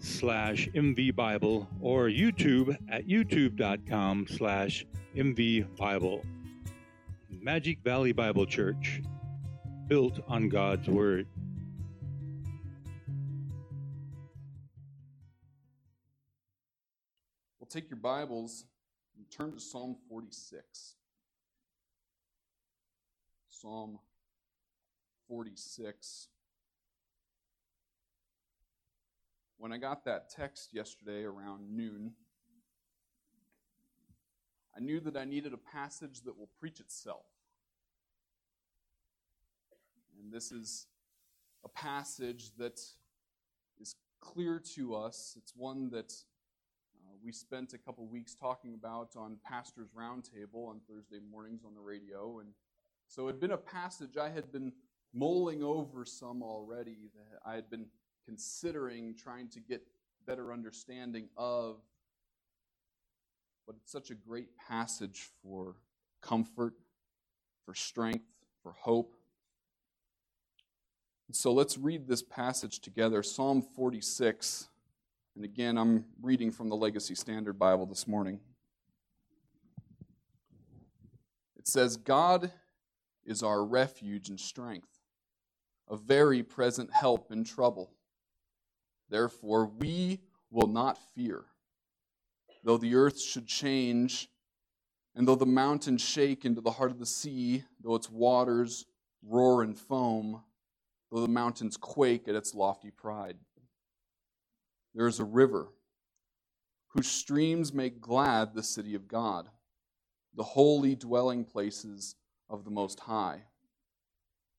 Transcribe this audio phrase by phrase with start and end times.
[0.00, 6.24] slash mvbible or YouTube at youtube.com slash mvbible.
[7.28, 9.02] Magic Valley Bible Church,
[9.86, 11.26] built on God's Word.
[17.58, 18.64] Well, take your Bibles
[19.16, 20.96] and turn to Psalm 46.
[23.48, 23.98] Psalm
[25.28, 26.28] 46.
[29.60, 32.12] When I got that text yesterday around noon,
[34.74, 37.26] I knew that I needed a passage that will preach itself.
[40.18, 40.86] And this is
[41.62, 42.80] a passage that
[43.78, 45.36] is clear to us.
[45.36, 46.10] It's one that
[46.96, 51.74] uh, we spent a couple weeks talking about on Pastor's Roundtable on Thursday mornings on
[51.74, 52.38] the radio.
[52.38, 52.48] And
[53.08, 54.72] so it had been a passage I had been
[55.12, 57.88] mulling over some already, that I had been
[58.30, 59.82] considering trying to get
[60.24, 61.80] better understanding of.
[63.66, 65.74] But it's such a great passage for
[66.22, 66.74] comfort,
[67.64, 68.28] for strength,
[68.62, 69.16] for hope.
[71.32, 74.68] So let's read this passage together Psalm 46.
[75.34, 78.38] And again, I'm reading from the Legacy Standard Bible this morning.
[81.58, 82.52] It says, God
[83.24, 85.00] is our refuge and strength,
[85.88, 87.90] a very present help in trouble.
[89.10, 90.20] Therefore, we
[90.50, 91.44] will not fear.
[92.62, 94.28] Though the earth should change,
[95.14, 98.86] and though the mountains shake into the heart of the sea, though its waters
[99.22, 100.42] roar and foam,
[101.10, 103.36] though the mountains quake at its lofty pride.
[104.94, 105.68] There is a river
[106.88, 109.48] whose streams make glad the city of God,
[110.34, 112.16] the holy dwelling places
[112.48, 113.42] of the Most High.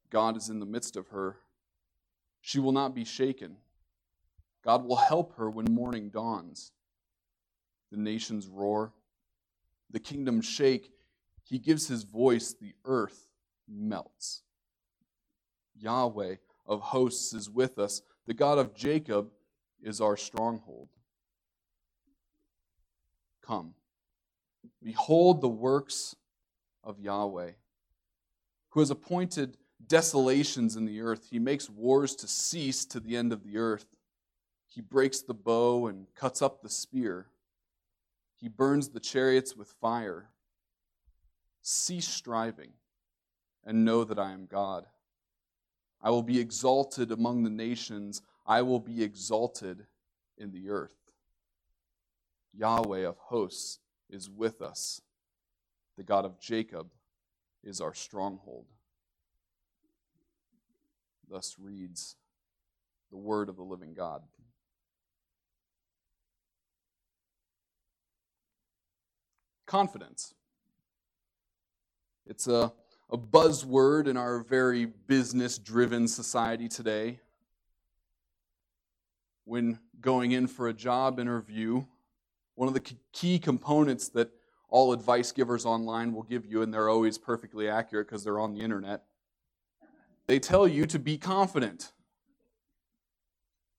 [0.10, 1.38] God is in the midst of her.
[2.42, 3.58] She will not be shaken.
[4.64, 6.72] God will help her when morning dawns.
[7.92, 8.94] The nations roar,
[9.90, 10.92] the kingdoms shake.
[11.44, 13.28] He gives his voice, the earth
[13.68, 14.44] melts.
[15.76, 16.36] Yahweh
[16.66, 18.02] of hosts is with us.
[18.28, 19.32] The God of Jacob
[19.82, 20.90] is our stronghold.
[23.46, 23.74] Come,
[24.84, 26.16] behold the works
[26.84, 27.52] of Yahweh,
[28.70, 29.58] who has appointed
[29.88, 31.28] desolations in the earth.
[31.30, 33.88] He makes wars to cease to the end of the earth.
[34.74, 37.28] He breaks the bow and cuts up the spear.
[38.38, 40.30] He burns the chariots with fire.
[41.62, 42.72] Cease striving
[43.66, 44.86] and know that I am God.
[46.02, 48.22] I will be exalted among the nations.
[48.48, 49.86] I will be exalted
[50.38, 50.96] in the earth.
[52.54, 55.02] Yahweh of hosts is with us.
[55.98, 56.88] The God of Jacob
[57.62, 58.68] is our stronghold.
[61.30, 62.16] Thus reads
[63.12, 64.22] the word of the living God.
[69.72, 70.34] Confidence.
[72.26, 72.74] It's a,
[73.10, 77.22] a buzzword in our very business driven society today.
[79.46, 81.86] When going in for a job interview,
[82.56, 82.84] one of the
[83.14, 84.30] key components that
[84.68, 88.54] all advice givers online will give you, and they're always perfectly accurate because they're on
[88.54, 89.04] the internet,
[90.28, 91.94] they tell you to be confident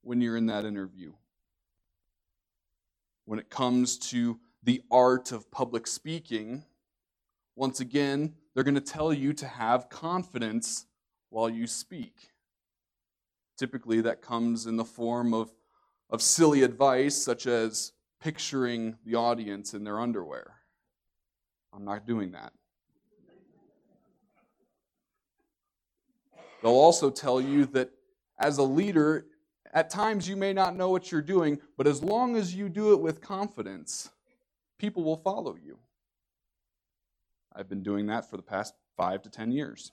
[0.01, 1.13] when you're in that interview.
[3.27, 6.65] When it comes to the art of public speaking,
[7.57, 10.87] once again, they're going to tell you to have confidence
[11.31, 12.31] while you speak.
[13.59, 15.53] Typically, that comes in the form of,
[16.11, 20.55] of silly advice, such as picturing the audience in their underwear.
[21.75, 22.53] I'm not doing that.
[26.63, 27.91] They'll also tell you that
[28.39, 29.27] as a leader,
[29.73, 32.93] at times you may not know what you're doing, but as long as you do
[32.93, 34.11] it with confidence,
[34.83, 35.79] people will follow you.
[37.55, 39.93] I've been doing that for the past five to ten years.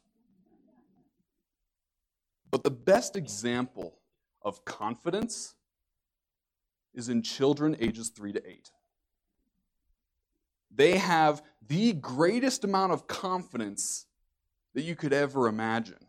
[2.49, 3.99] But the best example
[4.41, 5.53] of confidence
[6.95, 8.71] is in children ages three to eight.
[10.75, 14.07] They have the greatest amount of confidence
[14.73, 16.07] that you could ever imagine.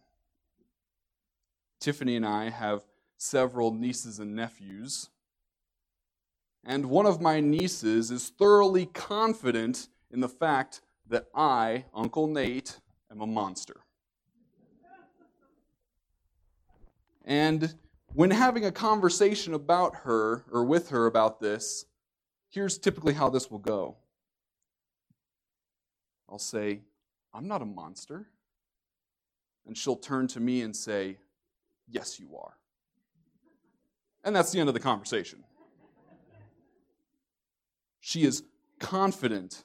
[1.81, 2.87] Tiffany and I have
[3.19, 5.11] several nieces and nephews
[6.65, 12.79] And one of my nieces is thoroughly confident in the fact that I, Uncle Nate,
[13.11, 13.81] am a monster.
[17.25, 17.75] And
[18.13, 21.87] when having a conversation about her or with her about this,
[22.49, 23.97] here's typically how this will go
[26.29, 26.83] I'll say,
[27.35, 28.29] I'm not a monster.
[29.67, 31.19] And she'll turn to me and say,
[31.89, 32.57] Yes, you are.
[34.23, 35.43] And that's the end of the conversation.
[38.01, 38.43] She is
[38.79, 39.65] confident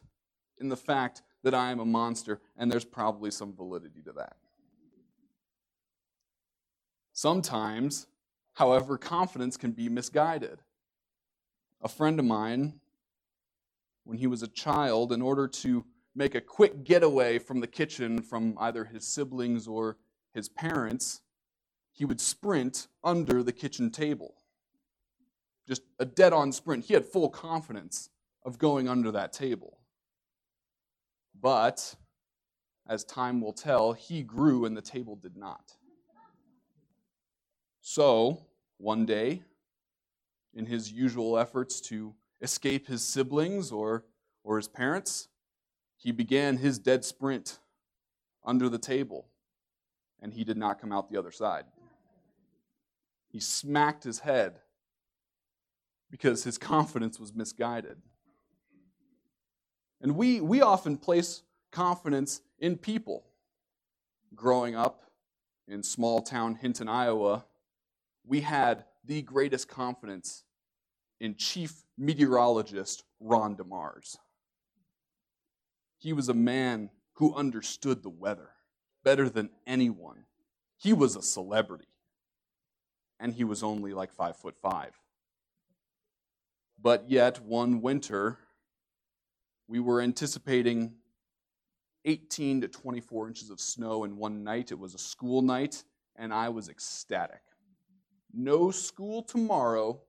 [0.60, 4.36] in the fact that I am a monster, and there's probably some validity to that.
[7.14, 8.08] Sometimes,
[8.54, 10.60] however, confidence can be misguided.
[11.82, 12.82] A friend of mine,
[14.04, 18.22] when he was a child, in order to make a quick getaway from the kitchen
[18.22, 19.98] from either his siblings or
[20.34, 21.22] his parents,
[21.92, 24.36] he would sprint under the kitchen table.
[25.68, 26.86] Just a dead on sprint.
[26.86, 28.10] He had full confidence
[28.46, 29.80] of going under that table.
[31.42, 31.96] But,
[32.88, 35.74] as time will tell, he grew and the table did not.
[37.82, 38.46] So,
[38.78, 39.44] one day,
[40.54, 44.06] in his usual efforts to escape his siblings or,
[44.44, 45.28] or his parents,
[45.98, 47.60] he began his dead sprint
[48.46, 49.28] under the table,
[50.22, 51.66] and he did not come out the other side.
[53.28, 54.60] He smacked his head
[56.12, 57.98] because his confidence was misguided.
[60.02, 63.26] And we, we often place confidence in people.
[64.36, 65.04] Growing up
[65.68, 67.46] in small town Hinton, Iowa,
[68.26, 70.44] we had the greatest confidence
[71.20, 74.18] in chief meteorologist Ron DeMars.
[75.98, 78.50] He was a man who understood the weather
[79.04, 80.26] better than anyone.
[80.78, 81.88] He was a celebrity,
[83.20, 84.92] and he was only like five foot five.
[86.82, 88.38] But yet, one winter,
[89.68, 90.94] we were anticipating
[92.06, 94.72] 18 to 24 inches of snow in one night.
[94.72, 95.84] It was a school night,
[96.16, 97.42] and I was ecstatic.
[98.34, 100.00] No school tomorrow.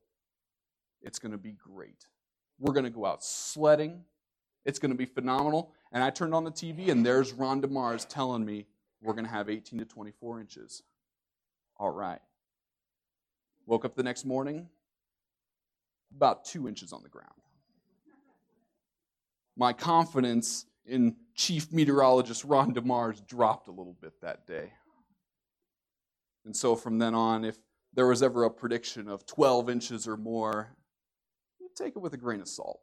[1.00, 2.06] It's going to be great.
[2.58, 4.04] We're going to go out sledding.
[4.64, 5.72] It's going to be phenomenal.
[5.92, 8.66] And I turned on the TV, and there's Ron DeMars telling me
[9.02, 10.82] we're going to have 18 to 24 inches.
[11.78, 12.20] All right.
[13.66, 14.68] Woke up the next morning,
[16.14, 17.30] about two inches on the ground.
[19.56, 24.72] My confidence in Chief Meteorologist Ron DeMars dropped a little bit that day.
[26.44, 27.58] And so from then on, if
[27.92, 30.76] there was ever a prediction of 12 inches or more,
[31.58, 32.80] you take it with a grain of salt.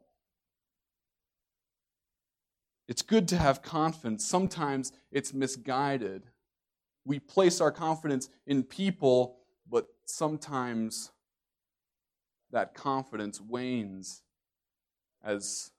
[2.86, 4.24] It's good to have confidence.
[4.24, 6.24] Sometimes it's misguided.
[7.06, 9.38] We place our confidence in people,
[9.70, 11.10] but sometimes
[12.50, 14.22] that confidence wanes
[15.22, 15.70] as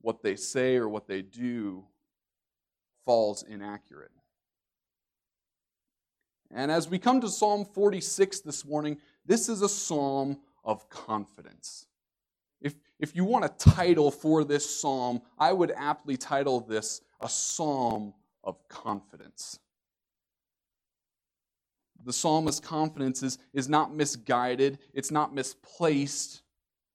[0.00, 1.84] what they say or what they do
[3.04, 4.10] falls inaccurate.
[6.52, 11.86] And as we come to Psalm 46 this morning, this is a psalm of confidence.
[12.60, 17.28] If, if you want a title for this psalm, I would aptly title this a
[17.28, 19.58] psalm of confidence.
[22.04, 26.42] The psalmist's confidence is, is not misguided, it's not misplaced,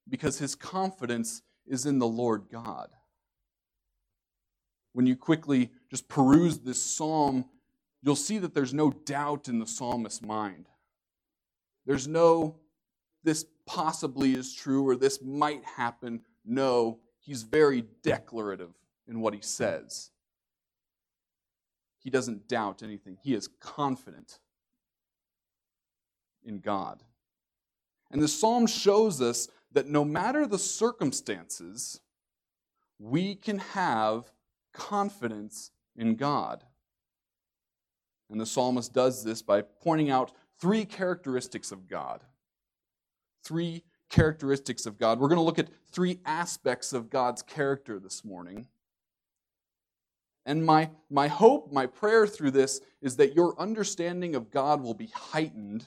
[0.10, 2.90] because his confidence is in the Lord God.
[4.94, 7.46] When you quickly just peruse this psalm,
[8.02, 10.68] you'll see that there's no doubt in the psalmist's mind.
[11.86, 12.56] There's no,
[13.24, 16.22] this possibly is true or this might happen.
[16.46, 18.74] No, he's very declarative
[19.08, 20.12] in what he says.
[22.00, 24.40] He doesn't doubt anything, he is confident
[26.44, 27.04] in God.
[28.12, 32.02] And the psalm shows us that no matter the circumstances,
[32.98, 34.32] we can have
[34.74, 36.64] confidence in God.
[38.30, 42.24] And the psalmist does this by pointing out three characteristics of God
[43.46, 45.20] three characteristics of God.
[45.20, 48.68] We're going to look at three aspects of God's character this morning.
[50.46, 54.94] And my, my hope, my prayer through this is that your understanding of God will
[54.94, 55.86] be heightened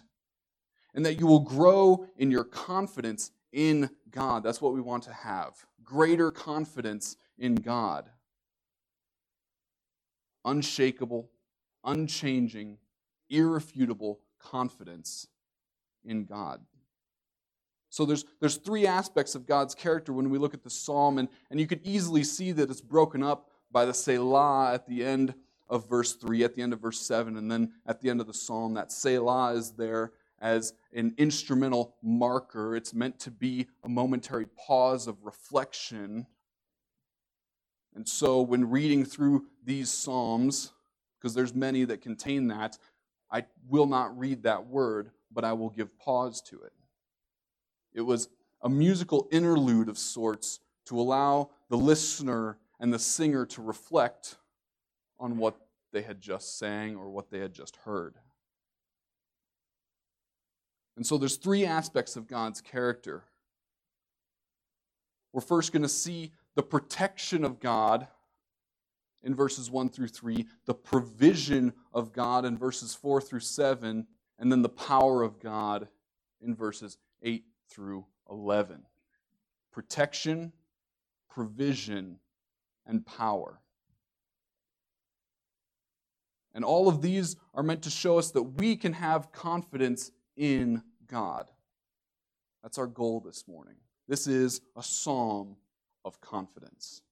[0.94, 4.42] and that you will grow in your confidence in God.
[4.42, 8.10] That's what we want to have greater confidence in God.
[10.44, 11.30] Unshakable,
[11.84, 12.78] unchanging,
[13.30, 15.26] irrefutable confidence
[16.04, 16.60] in God.
[17.90, 21.28] So there's, there's three aspects of God's character when we look at the psalm, and,
[21.50, 25.34] and you could easily see that it's broken up by the Selah at the end
[25.68, 28.26] of verse 3, at the end of verse 7, and then at the end of
[28.26, 28.74] the psalm.
[28.74, 32.76] That Selah is there as an instrumental marker.
[32.76, 36.26] It's meant to be a momentary pause of reflection.
[37.94, 40.72] And so, when reading through these Psalms,
[41.18, 42.78] because there's many that contain that,
[43.30, 46.72] I will not read that word, but I will give pause to it.
[47.92, 48.28] It was
[48.62, 54.36] a musical interlude of sorts to allow the listener and the singer to reflect
[55.18, 55.56] on what
[55.92, 58.14] they had just sang or what they had just heard.
[60.98, 63.22] And so there's three aspects of God's character.
[65.32, 68.08] We're first going to see the protection of God
[69.22, 74.08] in verses 1 through 3, the provision of God in verses 4 through 7,
[74.40, 75.86] and then the power of God
[76.40, 78.82] in verses 8 through 11.
[79.70, 80.52] Protection,
[81.30, 82.18] provision,
[82.84, 83.60] and power.
[86.52, 90.82] And all of these are meant to show us that we can have confidence in
[91.08, 91.50] God.
[92.62, 93.76] That's our goal this morning.
[94.06, 95.56] This is a psalm
[96.04, 97.02] of confidence.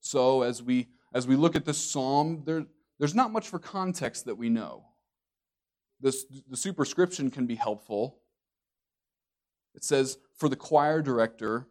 [0.00, 2.66] So as we as we look at this psalm, there,
[2.98, 4.84] there's not much for context that we know.
[6.00, 8.18] This, the superscription can be helpful.
[9.74, 11.66] It says, For the choir director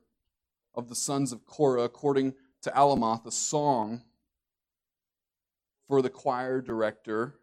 [0.73, 2.33] of the sons of Korah, according
[2.63, 4.01] to Alamoth, a song
[5.87, 7.35] for the choir director,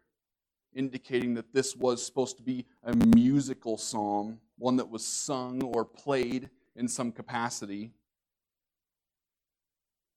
[0.75, 5.85] indicating that this was supposed to be a musical psalm, one that was sung or
[5.85, 7.91] played in some capacity.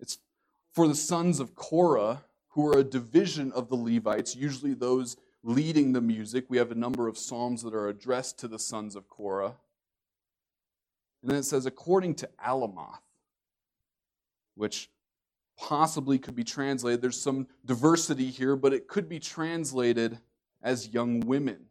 [0.00, 0.18] It's
[0.72, 5.92] for the sons of Korah, who are a division of the Levites, usually those leading
[5.92, 6.46] the music.
[6.48, 9.54] We have a number of psalms that are addressed to the sons of Korah.
[11.22, 12.98] And then it says, according to Alamoth,
[14.56, 14.90] which
[15.56, 20.18] possibly could be translated, there's some diversity here, but it could be translated
[20.62, 21.66] as young women,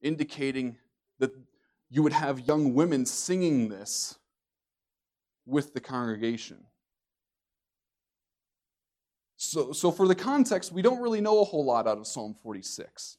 [0.00, 0.76] indicating
[1.18, 1.32] that
[1.90, 4.18] you would have young women singing this
[5.46, 6.64] with the congregation.
[9.36, 12.34] So, so, for the context, we don't really know a whole lot out of Psalm
[12.34, 13.18] 46.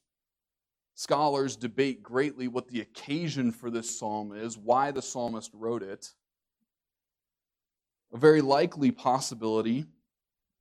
[0.93, 6.11] Scholars debate greatly what the occasion for this psalm is, why the psalmist wrote it.
[8.13, 9.85] A very likely possibility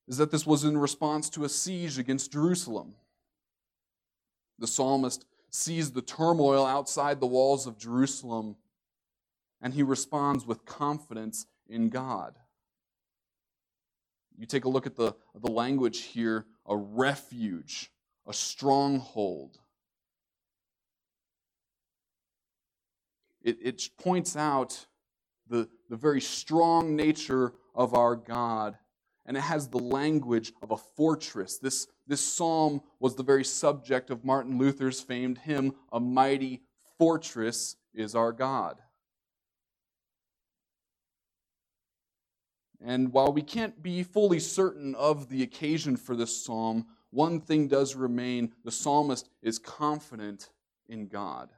[0.06, 2.94] is that this was in response to a siege against Jerusalem.
[4.58, 8.56] The psalmist sees the turmoil outside the walls of Jerusalem
[9.60, 12.36] and he responds with confidence in God.
[14.36, 17.90] You take a look at the, the language here a refuge,
[18.26, 19.58] a stronghold.
[23.42, 24.86] It, it points out
[25.48, 28.76] the, the very strong nature of our God,
[29.24, 31.58] and it has the language of a fortress.
[31.58, 36.62] This, this psalm was the very subject of Martin Luther's famed hymn, A Mighty
[36.98, 38.80] Fortress is Our God.
[42.80, 47.68] And while we can't be fully certain of the occasion for this psalm, one thing
[47.68, 50.50] does remain the psalmist is confident
[50.88, 51.50] in God.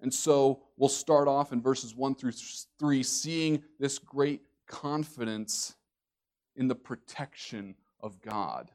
[0.00, 2.32] And so we'll start off in verses 1 through
[2.78, 5.74] 3, seeing this great confidence
[6.56, 8.70] in the protection of God.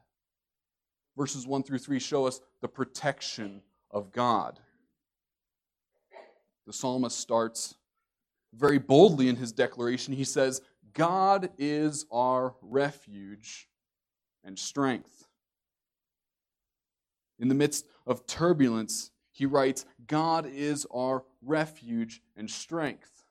[1.16, 4.58] Verses 1 through 3 show us the protection of God.
[6.66, 7.74] The psalmist starts
[8.54, 10.14] very boldly in his declaration.
[10.14, 10.60] He says,
[10.92, 13.68] God is our refuge
[14.44, 15.26] and strength.
[17.38, 23.24] In the midst of turbulence, he writes, God is our refuge and strength.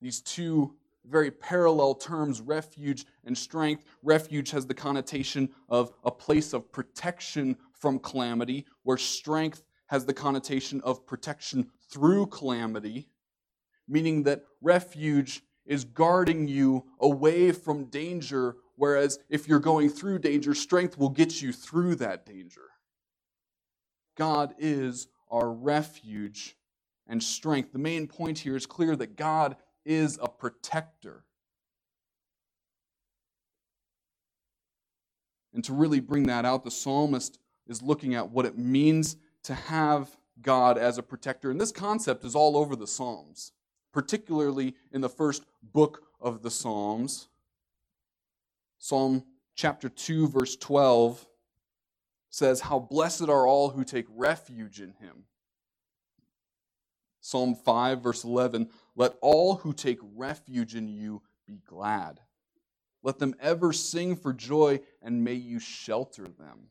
[0.00, 0.74] These two
[1.08, 3.84] very parallel terms, refuge and strength.
[4.02, 10.14] Refuge has the connotation of a place of protection from calamity, where strength has the
[10.14, 13.08] connotation of protection through calamity
[13.88, 20.54] meaning that refuge is guarding you away from danger, whereas if you're going through danger,
[20.54, 22.62] strength will get you through that danger.
[24.16, 26.56] God is our refuge
[27.06, 27.72] and strength.
[27.72, 29.56] The main point here is clear that God
[29.86, 31.24] is a protector.
[35.54, 39.54] And to really bring that out, the psalmist is looking at what it means to
[39.54, 41.50] have God as a protector.
[41.50, 43.52] And this concept is all over the Psalms
[43.96, 47.28] particularly in the first book of the Psalms.
[48.78, 49.24] Psalm
[49.54, 51.26] chapter 2, verse 12
[52.28, 55.24] says, How blessed are all who take refuge in him.
[57.26, 62.20] Psalm 5, verse 11 Let all who take refuge in you be glad.
[63.02, 66.68] Let them ever sing for joy, and may you shelter them.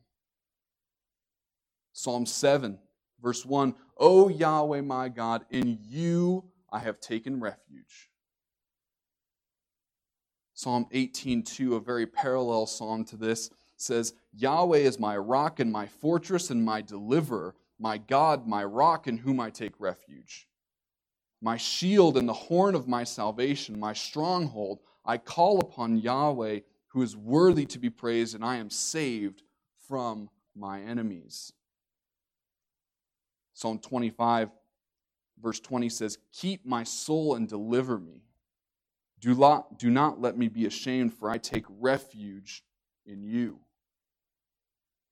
[1.92, 2.78] Psalm 7,
[3.20, 8.08] verse 1 O Yahweh my God, in you I have taken refuge.
[10.54, 15.86] Psalm 18:2, a very parallel psalm to this, says, Yahweh is my rock and my
[15.86, 20.48] fortress and my deliverer, my God, my rock in whom I take refuge.
[21.40, 27.02] My shield and the horn of my salvation, my stronghold, I call upon Yahweh, who
[27.02, 29.42] is worthy to be praised, and I am saved
[29.86, 31.52] from my enemies.
[33.52, 34.50] Psalm 25,
[35.42, 38.22] verse 20 says, Keep my soul and deliver me.
[39.20, 42.64] Do not, do not let me be ashamed, for I take refuge
[43.04, 43.60] in you.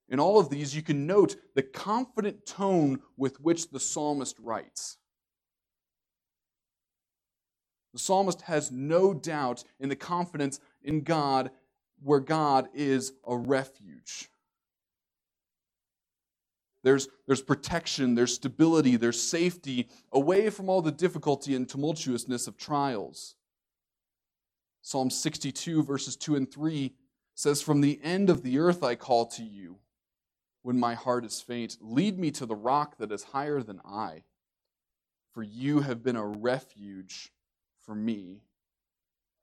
[0.09, 4.99] In all of these, you can note the confident tone with which the psalmist writes.
[7.93, 11.51] The psalmist has no doubt in the confidence in God,
[12.03, 14.29] where God is a refuge.
[16.83, 22.59] There's, there's protection, there's stability, there's safety away from all the difficulty and tumultuousness of
[22.59, 23.37] trials.
[24.83, 26.93] Psalm 62, verses 2 and 3
[27.35, 29.79] says, From the end of the earth I call to you
[30.65, 31.77] when my heart is faint.
[31.83, 34.23] Lead me to the rock that is higher than I,
[35.31, 37.31] for you have been a refuge
[37.83, 38.41] for me,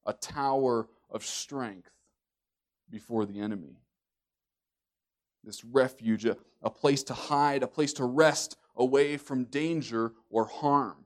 [0.04, 1.92] a tower of strength
[2.90, 3.78] before the enemy.
[5.44, 10.46] This refuge, a, a place to hide, a place to rest away from danger or
[10.46, 11.06] harm.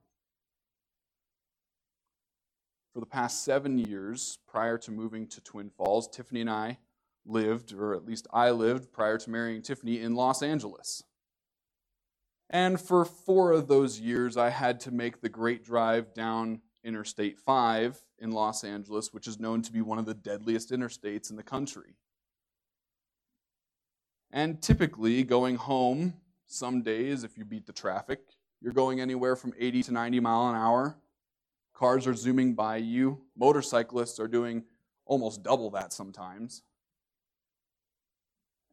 [2.94, 6.78] For the past seven years, prior to moving to Twin Falls, Tiffany and I
[7.26, 11.04] lived, or at least I lived prior to marrying Tiffany, in Los Angeles.
[12.50, 17.40] And for four of those years, I had to make the great drive down Interstate
[17.40, 21.36] 5 in Los Angeles, which is known to be one of the deadliest interstates in
[21.36, 21.96] the country.
[24.32, 26.14] And typically, going home,
[26.46, 28.20] some days, if you beat the traffic,
[28.62, 30.98] you're going anywhere from 80 to 90 mile an hour.
[31.74, 33.22] Cars are zooming by you.
[33.36, 34.64] Motorcyclists are doing
[35.06, 36.62] almost double that sometimes.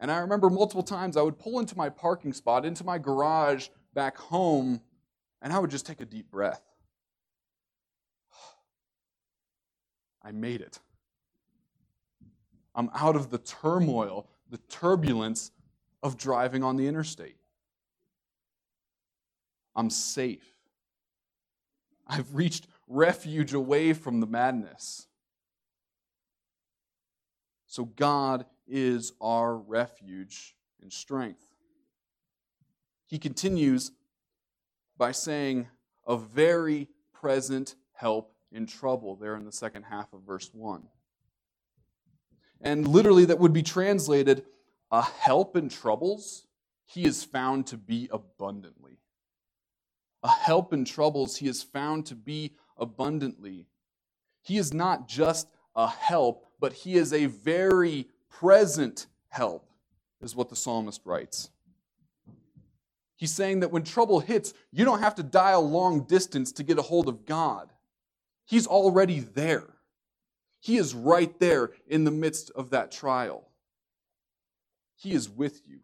[0.03, 3.69] And I remember multiple times I would pull into my parking spot, into my garage
[3.95, 4.81] back home,
[5.41, 6.61] and I would just take a deep breath.
[10.25, 10.81] I made it.
[12.75, 15.53] I'm out of the turmoil, the turbulence
[16.03, 17.37] of driving on the interstate.
[19.77, 20.53] I'm safe.
[22.09, 25.07] I've reached refuge away from the madness.
[27.69, 31.45] So God is our refuge and strength.
[33.07, 33.93] He continues
[34.97, 35.69] by saying,
[36.07, 40.83] a very present help in trouble, there in the second half of verse 1.
[42.61, 44.45] And literally, that would be translated,
[44.91, 46.47] a help in troubles,
[46.85, 48.99] he is found to be abundantly.
[50.23, 53.67] A help in troubles, he is found to be abundantly.
[54.43, 58.07] He is not just a help, but he is a very
[58.41, 59.69] present help,
[60.21, 61.51] is what the psalmist writes.
[63.17, 66.79] He's saying that when trouble hits, you don't have to dial long distance to get
[66.79, 67.73] a hold of God.
[68.45, 69.69] He's already there.
[70.61, 73.49] He is right there in the midst of that trial.
[74.97, 75.81] He is with you.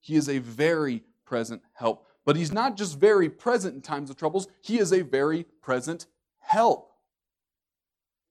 [0.00, 2.06] He is a very present help.
[2.24, 6.06] But he's not just very present in times of troubles, he is a very present
[6.38, 6.93] help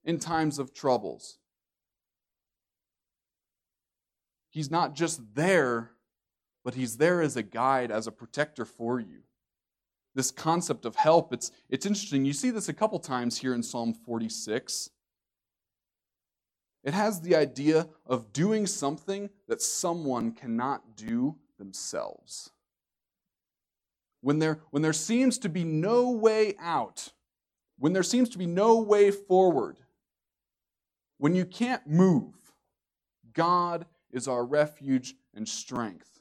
[0.04, 1.38] in times of troubles.
[4.50, 5.92] He's not just there,
[6.63, 9.24] but he's there as a guide, as a protector for you.
[10.16, 12.24] This concept of help, it's, it's interesting.
[12.24, 14.92] You see this a couple times here in Psalm 46.
[16.84, 22.52] It has the idea of doing something that someone cannot do themselves.
[24.22, 27.12] When there, when there seems to be no way out,
[27.80, 29.78] when there seems to be no way forward,
[31.24, 32.34] when you can't move,
[33.32, 36.20] God is our refuge and strength,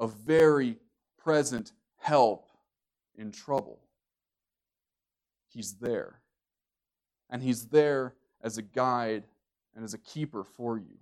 [0.00, 0.78] a very
[1.16, 2.48] present help
[3.16, 3.78] in trouble.
[5.46, 6.22] He's there.
[7.30, 9.28] And He's there as a guide
[9.76, 10.98] and as a keeper for you.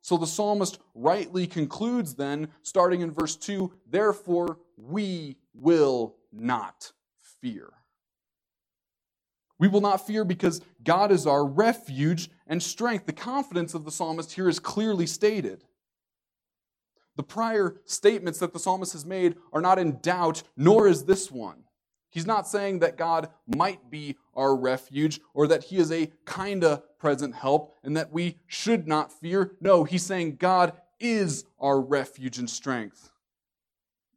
[0.00, 6.92] So the psalmist rightly concludes then, starting in verse 2 Therefore we will not
[7.42, 7.74] fear.
[9.62, 13.06] We will not fear because God is our refuge and strength.
[13.06, 15.62] The confidence of the psalmist here is clearly stated.
[17.14, 21.30] The prior statements that the psalmist has made are not in doubt, nor is this
[21.30, 21.62] one.
[22.10, 26.82] He's not saying that God might be our refuge or that he is a kinda
[26.98, 29.52] present help and that we should not fear.
[29.60, 33.12] No, he's saying God is our refuge and strength.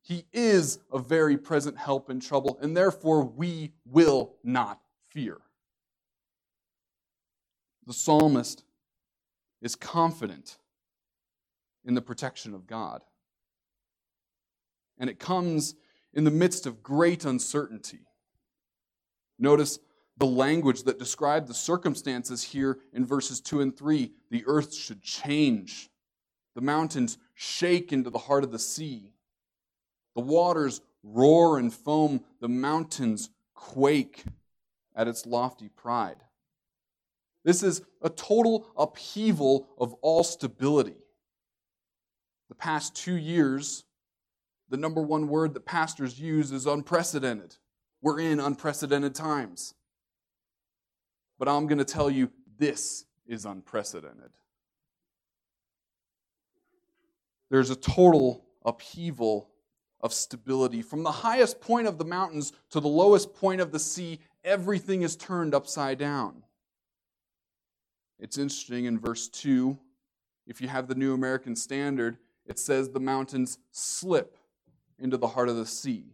[0.01, 4.81] He is a very present help in trouble, and therefore we will not
[5.15, 5.37] fear.
[7.87, 8.63] The psalmist
[9.61, 10.57] is confident
[11.85, 13.01] in the protection of God.
[14.99, 15.75] And it comes
[16.13, 18.01] in the midst of great uncertainty.
[19.39, 19.79] Notice
[20.17, 24.11] the language that described the circumstances here in verses 2 and 3.
[24.31, 25.89] The earth should change,
[26.55, 29.13] the mountains shake into the heart of the sea,
[30.13, 34.23] the waters roar and foam, the mountains quake
[34.95, 36.23] at its lofty pride.
[37.43, 40.97] This is a total upheaval of all stability.
[42.49, 43.83] The past two years,
[44.69, 47.55] the number one word that pastors use is unprecedented.
[48.01, 49.73] We're in unprecedented times.
[51.37, 54.31] But I'm going to tell you this is unprecedented.
[57.49, 59.49] There's a total upheaval
[60.01, 60.81] of stability.
[60.81, 65.01] From the highest point of the mountains to the lowest point of the sea, everything
[65.01, 66.43] is turned upside down.
[68.19, 69.77] It's interesting in verse 2,
[70.47, 74.37] if you have the New American Standard, it says the mountains slip
[74.99, 76.05] into the heart of the sea.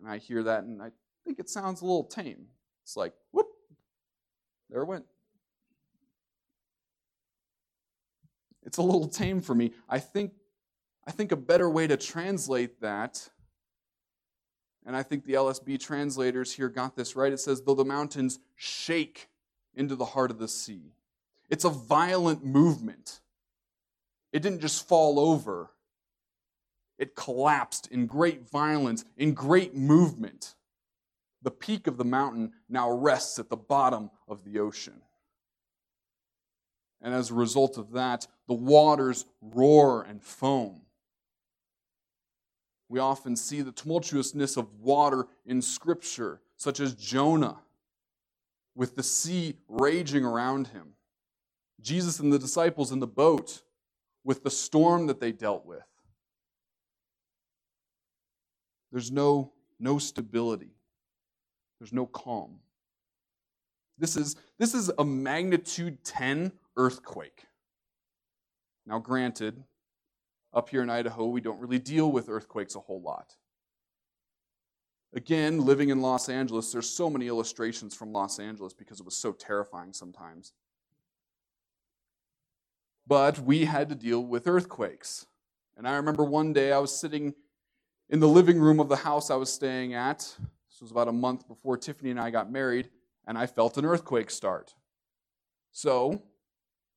[0.00, 0.90] And I hear that and I
[1.24, 2.46] think it sounds a little tame.
[2.82, 3.48] It's like, whoop,
[4.70, 5.04] there it went.
[8.64, 9.72] It's a little tame for me.
[9.88, 10.32] I think,
[11.06, 13.28] I think a better way to translate that,
[14.88, 18.38] and I think the LSB translators here got this right, it says, though the mountains
[18.56, 19.28] shake
[19.74, 20.94] into the heart of the sea.
[21.50, 23.20] It's a violent movement.
[24.32, 25.68] It didn't just fall over,
[26.96, 30.54] it collapsed in great violence, in great movement.
[31.42, 35.02] The peak of the mountain now rests at the bottom of the ocean.
[37.02, 40.80] And as a result of that, the waters roar and foam.
[42.88, 47.58] We often see the tumultuousness of water in Scripture, such as Jonah,
[48.74, 50.94] with the sea raging around him.
[51.80, 53.62] Jesus and the disciples in the boat,
[54.24, 55.82] with the storm that they dealt with.
[58.90, 60.72] There's no, no stability.
[61.78, 62.60] There's no calm.
[63.98, 67.44] This is, this is a magnitude 10 earthquake.
[68.86, 69.62] Now, granted,
[70.58, 73.36] up here in Idaho, we don't really deal with earthquakes a whole lot.
[75.14, 79.16] Again, living in Los Angeles, there's so many illustrations from Los Angeles because it was
[79.16, 80.52] so terrifying sometimes.
[83.06, 85.26] But we had to deal with earthquakes.
[85.78, 87.32] And I remember one day I was sitting
[88.10, 90.18] in the living room of the house I was staying at.
[90.18, 92.90] This was about a month before Tiffany and I got married,
[93.26, 94.74] and I felt an earthquake start.
[95.70, 96.20] So,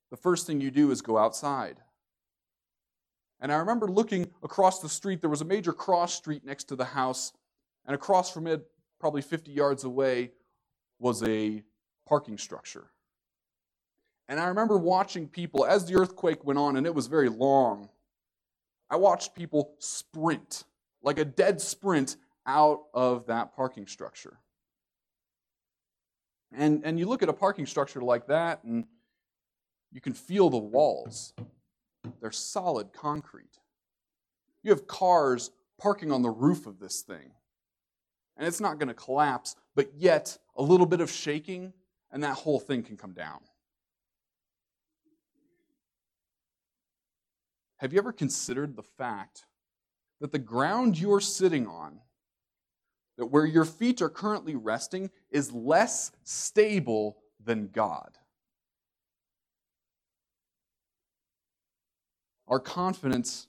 [0.10, 1.78] the first thing you do is go outside.
[3.42, 5.20] And I remember looking across the street.
[5.20, 7.34] There was a major cross street next to the house,
[7.86, 8.66] and across from it,
[9.00, 10.32] probably 50 yards away,
[11.00, 11.64] was a
[12.08, 12.92] parking structure.
[14.28, 17.90] And I remember watching people as the earthquake went on, and it was very long.
[18.90, 20.64] I watched people sprint
[21.02, 24.38] like a dead sprint out of that parking structure.
[26.54, 28.86] And, and you look at a parking structure like that, and
[29.92, 31.34] you can feel the walls.
[32.20, 33.60] They're solid concrete.
[34.64, 37.32] You have cars parking on the roof of this thing,
[38.38, 41.74] and it's not going to collapse, but yet a little bit of shaking,
[42.12, 43.40] and that whole thing can come down.
[47.78, 49.46] Have you ever considered the fact
[50.22, 52.00] that the ground you're sitting on,
[53.18, 58.18] that where your feet are currently resting, is less stable than God.
[62.52, 63.48] Our confidence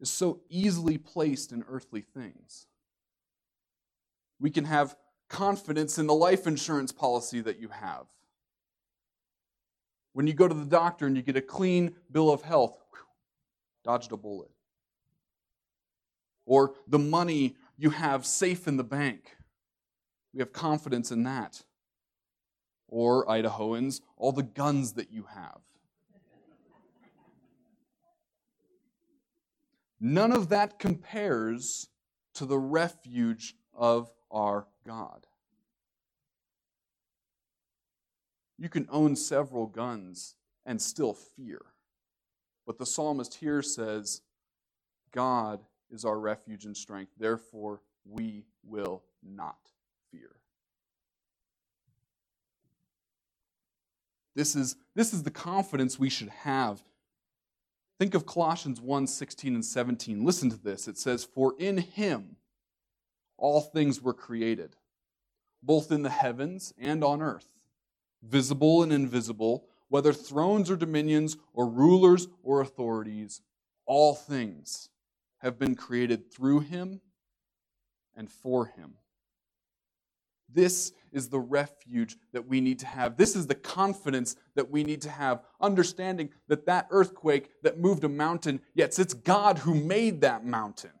[0.00, 2.66] is so easily placed in earthly things.
[4.38, 4.94] We can have
[5.30, 8.04] confidence in the life insurance policy that you have.
[10.12, 13.00] When you go to the doctor and you get a clean bill of health, whew,
[13.82, 14.50] dodged a bullet
[16.46, 19.36] or the money you have safe in the bank.
[20.32, 21.64] We have confidence in that.
[22.88, 25.60] Or, Idahoans, all the guns that you have.
[30.06, 31.88] None of that compares
[32.34, 35.26] to the refuge of our God.
[38.56, 41.60] You can own several guns and still fear.
[42.68, 44.20] But the psalmist here says,
[45.12, 47.10] God is our refuge and strength.
[47.18, 49.58] Therefore, we will not
[50.12, 50.36] fear.
[54.36, 56.84] This is, this is the confidence we should have.
[57.98, 60.24] Think of Colossians 1 16 and 17.
[60.24, 60.86] Listen to this.
[60.86, 62.36] It says, For in him
[63.38, 64.76] all things were created,
[65.62, 67.48] both in the heavens and on earth,
[68.22, 73.40] visible and invisible, whether thrones or dominions or rulers or authorities,
[73.86, 74.90] all things
[75.38, 77.00] have been created through him
[78.14, 78.94] and for him.
[80.48, 83.16] This is the refuge that we need to have.
[83.16, 88.04] This is the confidence that we need to have, understanding that that earthquake that moved
[88.04, 90.92] a mountain, yes, it's God who made that mountain.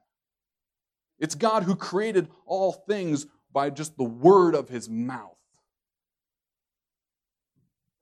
[1.18, 5.36] It's God who created all things by just the word of his mouth.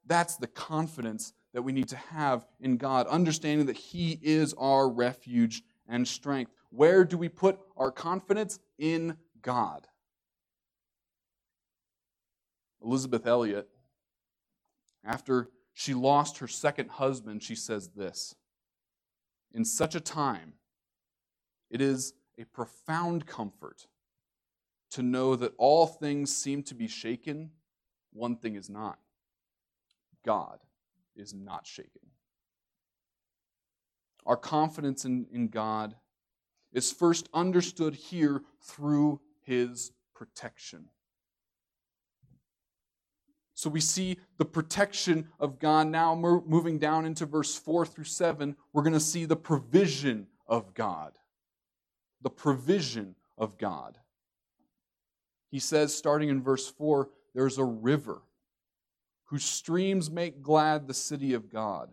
[0.06, 4.88] That's the confidence that we need to have in God, understanding that he is our
[4.88, 6.52] refuge and strength.
[6.70, 8.58] Where do we put our confidence?
[8.78, 9.86] In God.
[12.84, 13.68] Elisabeth Elliot,
[15.04, 18.34] after she lost her second husband, she says this
[19.52, 20.54] In such a time,
[21.70, 23.86] it is a profound comfort
[24.90, 27.50] to know that all things seem to be shaken,
[28.12, 28.98] one thing is not
[30.24, 30.60] God
[31.16, 32.02] is not shaken.
[34.26, 35.94] Our confidence in, in God
[36.72, 40.86] is first understood here through his protection.
[43.64, 45.86] So we see the protection of God.
[45.86, 50.74] Now, moving down into verse 4 through 7, we're going to see the provision of
[50.74, 51.16] God.
[52.20, 53.96] The provision of God.
[55.50, 58.20] He says, starting in verse 4, there's a river
[59.28, 61.88] whose streams make glad the city of God,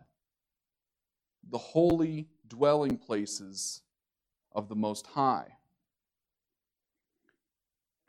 [1.49, 3.81] the holy dwelling places
[4.51, 5.53] of the Most High.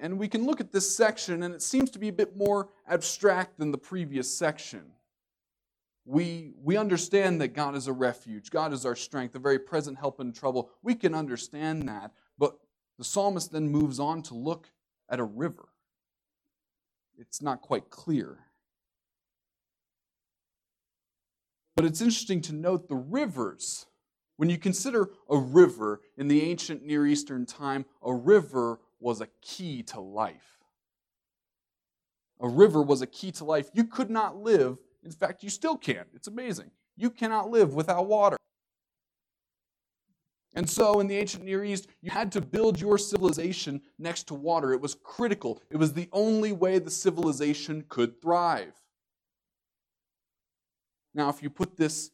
[0.02, 2.70] And we can look at this section, and it seems to be a bit more
[2.88, 4.82] abstract than the previous section.
[6.04, 9.96] We, we understand that God is a refuge, God is our strength, a very present
[9.96, 10.70] help in trouble.
[10.82, 12.10] We can understand that.
[12.36, 12.58] But
[12.98, 14.68] the psalmist then moves on to look
[15.08, 15.68] at a river.
[17.16, 18.38] It's not quite clear.
[21.76, 23.86] But it's interesting to note the rivers.
[24.36, 29.28] When you consider a river in the ancient Near Eastern time, a river was a
[29.40, 30.58] key to life.
[32.40, 33.70] A river was a key to life.
[33.72, 36.08] You could not live, in fact, you still can't.
[36.14, 36.70] It's amazing.
[36.96, 38.36] You cannot live without water.
[40.54, 44.34] And so, in the ancient Near East, you had to build your civilization next to
[44.34, 44.72] water.
[44.72, 48.74] It was critical, it was the only way the civilization could thrive.
[51.14, 52.10] Now, if you put this,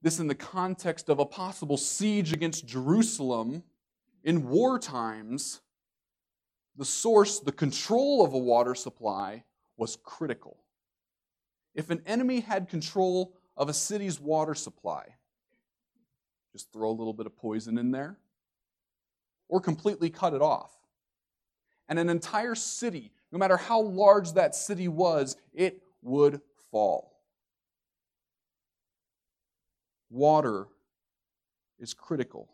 [0.00, 3.62] this in the context of a possible siege against Jerusalem
[4.24, 5.60] in war times,
[6.76, 9.44] the source, the control of a water supply
[9.76, 10.58] was critical.
[11.74, 15.04] If an enemy had control of a city's water supply,
[16.52, 18.18] just throw a little bit of poison in there,
[19.48, 20.72] or completely cut it off.
[21.88, 27.20] And an entire city, no matter how large that city was, it would fall.
[30.10, 30.68] Water
[31.78, 32.48] is critical.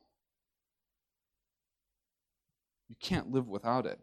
[2.88, 4.00] You can't live without it.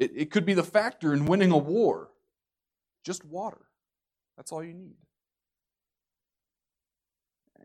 [0.00, 2.08] It, it could be the factor in winning a war.
[3.04, 3.60] Just water.
[4.36, 4.96] That's all you need.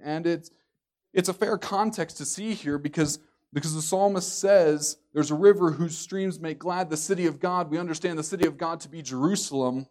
[0.03, 0.51] And it's,
[1.13, 3.19] it's a fair context to see here because,
[3.53, 7.71] because the psalmist says there's a river whose streams make glad the city of God.
[7.71, 9.87] We understand the city of God to be Jerusalem.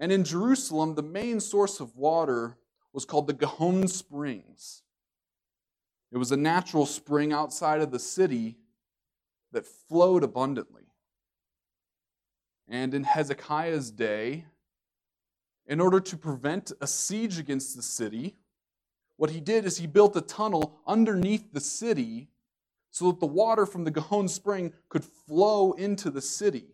[0.00, 2.58] And in Jerusalem, the main source of water
[2.92, 4.82] was called the Gihon Springs.
[6.10, 8.56] It was a natural spring outside of the city
[9.52, 10.81] that flowed abundantly.
[12.72, 14.46] And in Hezekiah's day,
[15.66, 18.34] in order to prevent a siege against the city,
[19.18, 22.30] what he did is he built a tunnel underneath the city
[22.90, 26.64] so that the water from the Gihon spring could flow into the city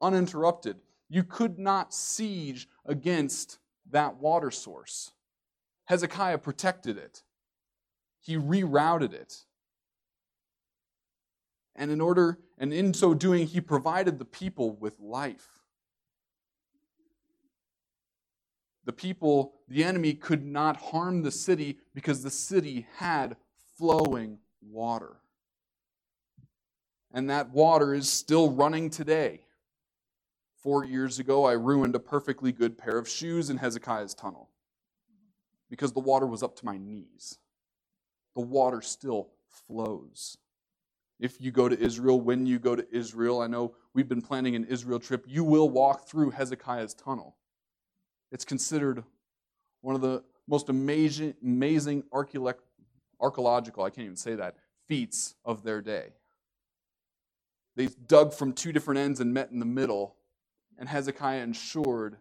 [0.00, 0.76] uninterrupted.
[1.08, 3.58] You could not siege against
[3.90, 5.10] that water source.
[5.86, 7.24] Hezekiah protected it,
[8.20, 9.44] he rerouted it.
[11.76, 15.48] And in order, and in so doing, he provided the people with life.
[18.84, 23.36] The people, the enemy, could not harm the city because the city had
[23.76, 25.16] flowing water.
[27.12, 29.40] And that water is still running today.
[30.56, 34.50] Four years ago, I ruined a perfectly good pair of shoes in Hezekiah's tunnel
[35.70, 37.38] because the water was up to my knees.
[38.34, 40.38] The water still flows.
[41.20, 44.56] If you go to Israel, when you go to Israel, I know we've been planning
[44.56, 47.36] an Israel trip, you will walk through Hezekiah's tunnel.
[48.32, 49.04] It's considered
[49.80, 54.56] one of the most amazing, amazing archaeological, I can't even say that,
[54.88, 56.08] feats of their day.
[57.76, 60.16] They dug from two different ends and met in the middle,
[60.78, 62.16] and Hezekiah ensured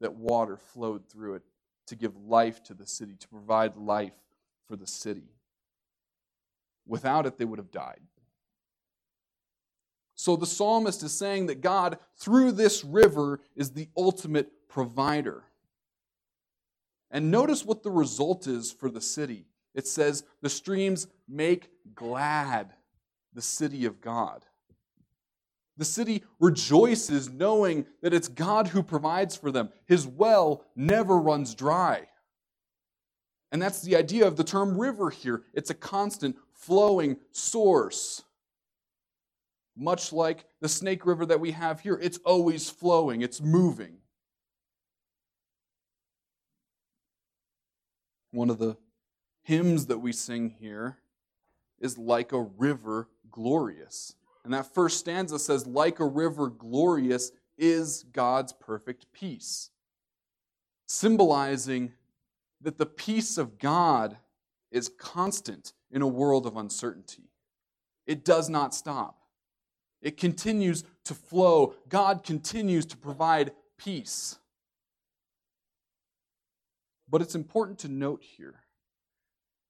[0.00, 1.42] that water flowed through it
[1.86, 4.12] to give life to the city, to provide life
[4.66, 5.30] for the city.
[6.86, 8.00] Without it, they would have died.
[10.18, 15.44] So the psalmist is saying that God, through this river, is the ultimate provider.
[17.12, 19.46] And notice what the result is for the city.
[19.76, 22.74] It says, The streams make glad
[23.32, 24.44] the city of God.
[25.76, 29.68] The city rejoices knowing that it's God who provides for them.
[29.86, 32.08] His well never runs dry.
[33.52, 35.44] And that's the idea of the term river here.
[35.54, 38.24] It's a constant flowing source.
[39.78, 43.98] Much like the Snake River that we have here, it's always flowing, it's moving.
[48.32, 48.76] One of the
[49.42, 50.98] hymns that we sing here
[51.78, 54.14] is like a river glorious.
[54.44, 59.70] And that first stanza says, like a river glorious is God's perfect peace,
[60.86, 61.92] symbolizing
[62.60, 64.16] that the peace of God
[64.70, 67.30] is constant in a world of uncertainty.
[68.06, 69.17] It does not stop,
[70.00, 71.74] it continues to flow.
[71.88, 74.38] God continues to provide peace.
[77.08, 78.62] But it's important to note here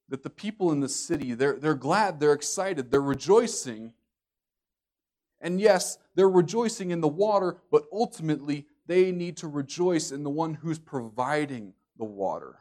[0.08, 3.92] that the people in the city, they're, they're glad, they're excited, they're rejoicing.
[5.40, 10.30] And yes, they're rejoicing in the water, but ultimately they need to rejoice in the
[10.30, 12.58] one who's providing the water.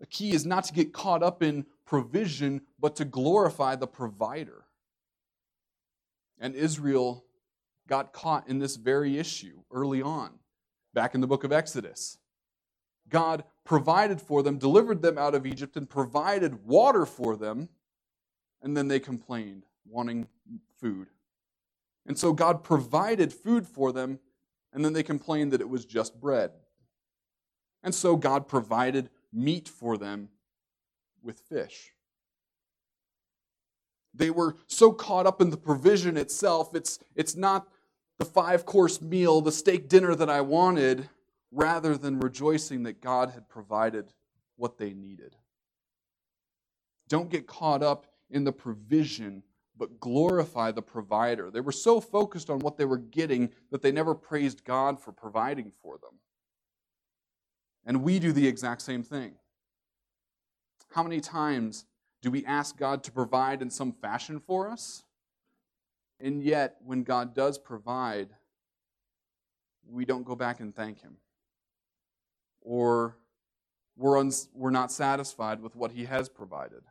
[0.00, 4.64] The key is not to get caught up in provision, but to glorify the provider.
[6.38, 7.24] And Israel
[7.88, 10.30] got caught in this very issue early on,
[10.94, 12.18] back in the book of Exodus.
[13.08, 17.68] God provided for them, delivered them out of Egypt, and provided water for them,
[18.62, 20.28] and then they complained, wanting
[20.80, 21.08] food.
[22.06, 24.18] And so God provided food for them,
[24.72, 26.50] and then they complained that it was just bread.
[27.82, 30.28] And so God provided meat for them
[31.22, 31.92] with fish.
[34.18, 36.74] They were so caught up in the provision itself.
[36.74, 37.68] It's, it's not
[38.18, 41.08] the five course meal, the steak dinner that I wanted,
[41.52, 44.12] rather than rejoicing that God had provided
[44.56, 45.36] what they needed.
[47.08, 49.42] Don't get caught up in the provision,
[49.76, 51.50] but glorify the provider.
[51.50, 55.12] They were so focused on what they were getting that they never praised God for
[55.12, 56.18] providing for them.
[57.86, 59.36] And we do the exact same thing.
[60.90, 61.84] How many times
[62.22, 65.04] do we ask God to provide in some fashion for us?
[66.20, 68.30] And yet, when God does provide,
[69.88, 71.16] we don't go back and thank Him.
[72.60, 73.16] Or
[73.96, 76.82] we're, uns- we're not satisfied with what He has provided.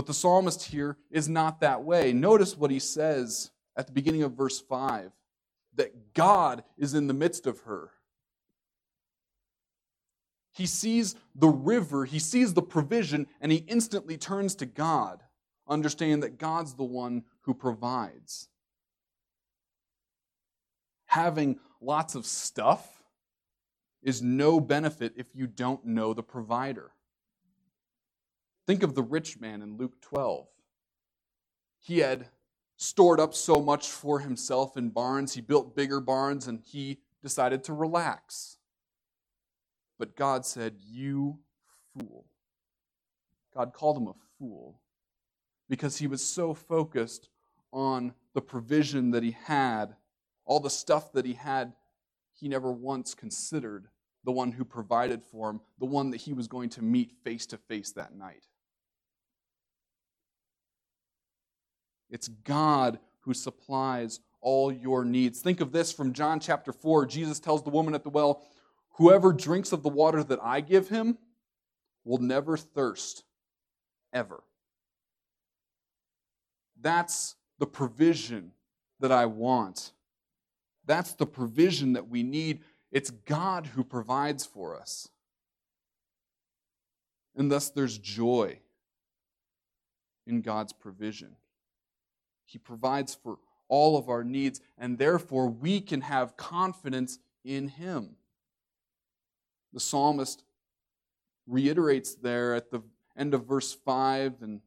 [0.00, 2.12] But the psalmist here is not that way.
[2.14, 5.12] Notice what he says at the beginning of verse 5
[5.74, 7.90] that God is in the midst of her.
[10.52, 15.22] He sees the river, he sees the provision, and he instantly turns to God,
[15.68, 18.48] understanding that God's the one who provides.
[21.06, 23.02] Having lots of stuff
[24.02, 26.90] is no benefit if you don't know the provider.
[28.66, 30.46] Think of the rich man in Luke 12.
[31.80, 32.28] He had
[32.76, 35.34] stored up so much for himself in barns.
[35.34, 38.56] He built bigger barns and he decided to relax.
[40.00, 41.38] But God said, You
[41.92, 42.24] fool.
[43.54, 44.80] God called him a fool
[45.68, 47.28] because he was so focused
[47.70, 49.94] on the provision that he had,
[50.46, 51.74] all the stuff that he had,
[52.32, 53.88] he never once considered
[54.24, 57.44] the one who provided for him, the one that he was going to meet face
[57.46, 58.46] to face that night.
[62.08, 65.40] It's God who supplies all your needs.
[65.40, 67.04] Think of this from John chapter 4.
[67.04, 68.42] Jesus tells the woman at the well,
[69.00, 71.16] Whoever drinks of the water that I give him
[72.04, 73.24] will never thirst,
[74.12, 74.42] ever.
[76.78, 78.52] That's the provision
[78.98, 79.92] that I want.
[80.84, 82.60] That's the provision that we need.
[82.92, 85.08] It's God who provides for us.
[87.34, 88.58] And thus there's joy
[90.26, 91.36] in God's provision.
[92.44, 98.16] He provides for all of our needs, and therefore we can have confidence in Him.
[99.72, 100.44] The psalmist
[101.46, 102.82] reiterates there at the
[103.16, 104.60] end of verse 5 and,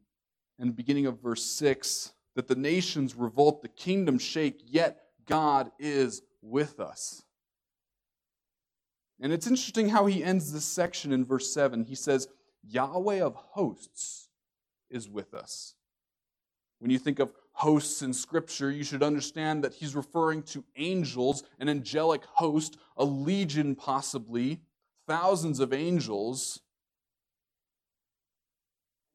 [0.60, 6.22] and beginning of verse 6 that the nations revolt, the kingdoms shake, yet God is
[6.41, 7.24] with us.
[9.22, 11.86] And it's interesting how he ends this section in verse 7.
[11.86, 12.28] He says,
[12.64, 14.28] Yahweh of hosts
[14.89, 15.76] is with us.
[16.80, 21.43] When you think of hosts in Scripture, you should understand that he's referring to angels,
[21.60, 24.60] an angelic host, a legion possibly,
[25.08, 26.60] thousands of angels.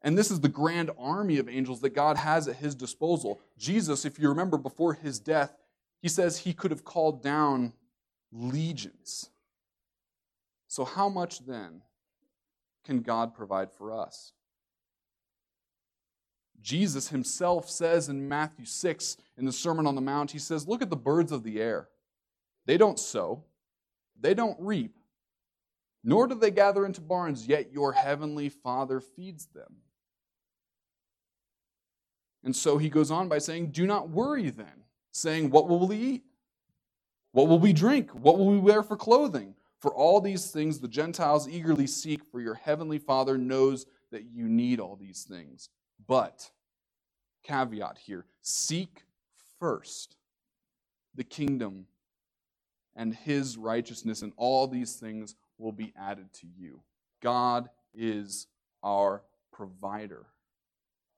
[0.03, 3.41] And this is the grand army of angels that God has at his disposal.
[3.57, 5.57] Jesus, if you remember before his death,
[6.01, 7.72] he says he could have called down
[8.32, 9.30] legions.
[10.68, 11.82] So, how much then
[12.84, 14.32] can God provide for us?
[16.61, 20.82] Jesus himself says in Matthew 6, in the Sermon on the Mount, he says, Look
[20.82, 21.89] at the birds of the air.
[22.66, 23.45] They don't sow,
[24.20, 24.97] they don't reap,
[26.09, 29.76] nor do they gather into barns, yet your heavenly Father feeds them.
[32.42, 35.96] And so he goes on by saying, Do not worry then, saying, What will we
[35.96, 36.22] eat?
[37.32, 38.11] What will we drink?
[38.12, 39.54] What will we wear for clothing?
[39.80, 44.48] For all these things the Gentiles eagerly seek, for your heavenly Father knows that you
[44.48, 45.68] need all these things.
[46.06, 46.50] But,
[47.44, 49.02] caveat here seek
[49.61, 50.16] first
[51.14, 51.84] the kingdom
[52.96, 56.80] and his righteousness, and all these things will be added to you.
[57.22, 58.46] God is
[58.82, 60.26] our provider.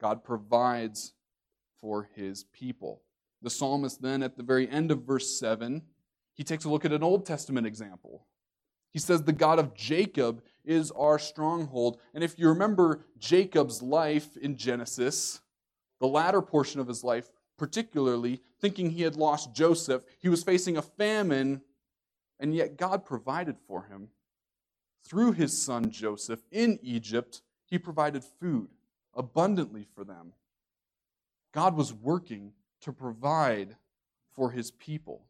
[0.00, 1.12] God provides
[1.80, 3.02] for his people.
[3.42, 5.82] The psalmist then, at the very end of verse 7,
[6.34, 8.26] he takes a look at an Old Testament example.
[8.92, 11.98] He says, The God of Jacob is our stronghold.
[12.14, 15.40] And if you remember Jacob's life in Genesis,
[16.00, 20.76] the latter portion of his life, particularly thinking he had lost Joseph, he was facing
[20.76, 21.60] a famine,
[22.38, 24.08] and yet God provided for him.
[25.04, 28.68] Through his son Joseph in Egypt, he provided food
[29.14, 30.32] abundantly for them.
[31.52, 33.76] God was working to provide
[34.32, 35.22] for his people.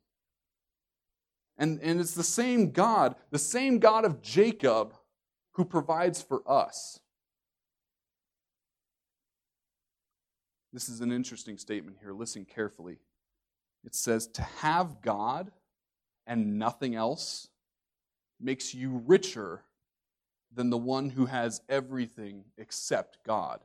[1.56, 4.94] And, and it's the same God, the same God of Jacob,
[5.52, 7.00] who provides for us.
[10.72, 12.12] This is an interesting statement here.
[12.12, 12.98] Listen carefully.
[13.84, 15.50] It says, To have God
[16.26, 17.48] and nothing else
[18.40, 19.62] makes you richer
[20.52, 23.60] than the one who has everything except God.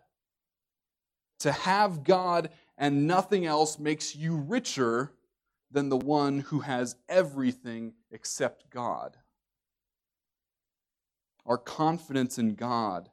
[1.40, 5.12] To have God and nothing else makes you richer
[5.72, 9.18] than the one who has everything except God.
[11.46, 13.10] Our confidence in God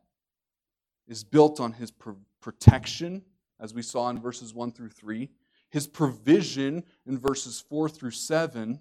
[1.08, 1.92] is built on his
[2.40, 3.22] protection,
[3.60, 5.28] as we saw in verses 1 through 3,
[5.70, 8.80] his provision in verses 4 through 7.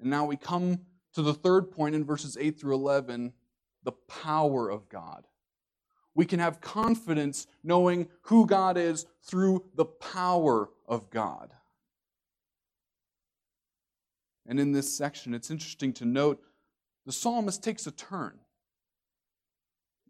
[0.00, 0.80] And now we come
[1.14, 3.32] to the third point in verses 8 through 11
[3.84, 5.26] the power of God.
[6.14, 11.52] We can have confidence knowing who God is through the power of God.
[14.46, 16.40] And in this section, it's interesting to note
[17.06, 18.38] the psalmist takes a turn.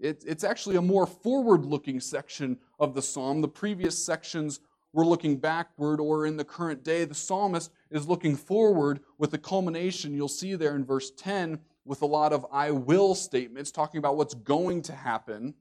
[0.00, 3.40] It, it's actually a more forward looking section of the psalm.
[3.40, 4.60] The previous sections
[4.92, 9.38] were looking backward, or in the current day, the psalmist is looking forward with the
[9.38, 13.98] culmination you'll see there in verse 10 with a lot of I will statements talking
[13.98, 15.54] about what's going to happen.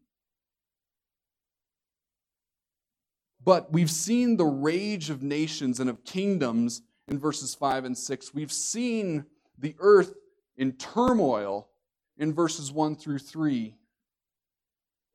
[3.43, 8.33] But we've seen the rage of nations and of kingdoms in verses 5 and 6.
[8.33, 9.25] We've seen
[9.59, 10.13] the earth
[10.57, 11.69] in turmoil
[12.17, 13.75] in verses 1 through 3.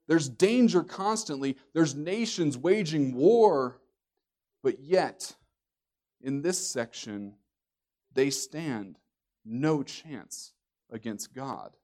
[0.07, 3.81] There's danger constantly, there's nations waging war,
[4.63, 5.35] but yet,
[6.23, 7.35] in this section,
[8.13, 8.99] they stand
[9.45, 10.53] no chance
[10.91, 11.77] against God.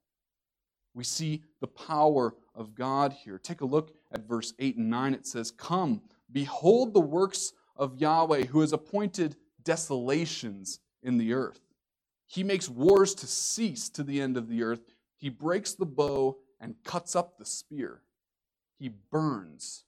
[0.95, 3.39] We see the power of God here.
[3.39, 5.15] Take a look at verse 8 and 9.
[5.15, 11.61] It says, Come, behold the works of Yahweh, who has appointed desolations in the earth.
[12.27, 14.83] He makes wars to cease to the end of the earth.
[15.17, 18.03] He breaks the bow and cuts up the spear.
[18.79, 19.85] He burns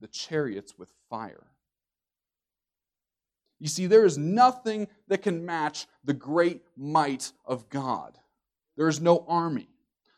[0.00, 1.46] the chariots with fire.
[3.58, 8.18] You see, there is nothing that can match the great might of God.
[8.76, 9.68] There is no army,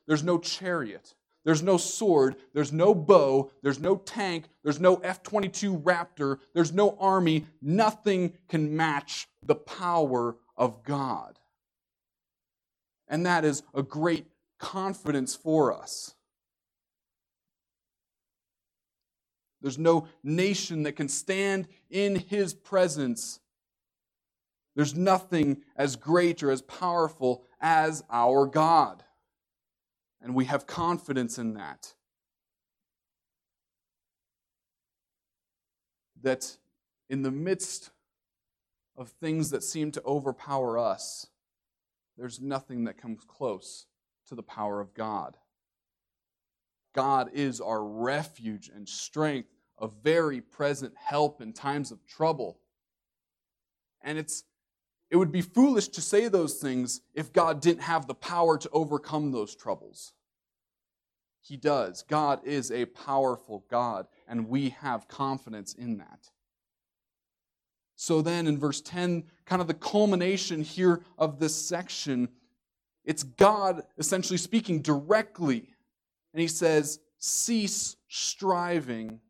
[0.06, 1.14] there's no chariot,
[1.44, 6.72] there's no sword, there's no bow, there's no tank, there's no F 22 Raptor, there's
[6.72, 7.46] no army.
[7.62, 11.38] Nothing can match the power of God.
[13.08, 14.26] And that is a great
[14.58, 16.14] confidence for us.
[19.62, 23.40] There's no nation that can stand in his presence.
[24.74, 29.02] There's nothing as great or as powerful as our God.
[30.22, 31.94] And we have confidence in that.
[36.22, 36.56] That
[37.08, 37.90] in the midst
[38.96, 41.26] of things that seem to overpower us,
[42.16, 43.86] there's nothing that comes close
[44.28, 45.36] to the power of God.
[46.94, 52.58] God is our refuge and strength, a very present help in times of trouble.
[54.02, 54.44] And it's
[55.10, 58.70] it would be foolish to say those things if God didn't have the power to
[58.70, 60.12] overcome those troubles.
[61.42, 62.04] He does.
[62.04, 66.28] God is a powerful God, and we have confidence in that.
[67.96, 72.28] So then in verse 10, kind of the culmination here of this section,
[73.04, 75.74] it's God essentially speaking directly.
[76.32, 79.20] And he says, Cease striving